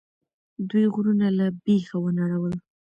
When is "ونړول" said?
2.03-2.53